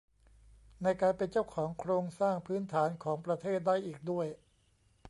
[0.83, 4.27] ในการเป็นเจ้าของโครงสร้างพื้นฐานของประเทศได้อีกด้วย